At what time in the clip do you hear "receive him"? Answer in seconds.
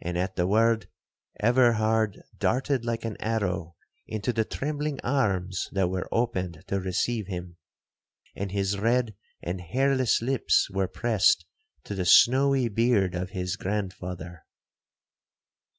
6.80-7.58